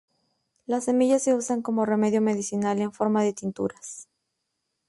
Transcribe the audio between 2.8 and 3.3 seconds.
en forma